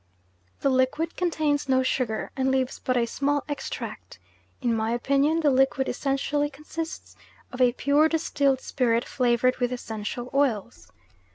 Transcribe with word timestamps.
"The 0.61 0.71
liquid 0.71 1.15
contains 1.15 1.69
no 1.69 1.83
sugar, 1.83 2.31
and 2.35 2.49
leaves 2.49 2.79
but 2.79 2.97
a 2.97 3.05
small 3.05 3.43
extract. 3.47 4.17
In 4.59 4.75
my 4.75 4.89
opinion 4.93 5.41
the 5.41 5.51
liquid 5.51 5.87
essentially 5.87 6.49
consists 6.49 7.15
of 7.51 7.61
a 7.61 7.73
pure 7.73 8.09
distilled 8.09 8.61
spirit 8.61 9.05
flavoured 9.05 9.57
with 9.57 9.71
essential 9.71 10.31
oils. 10.33 10.91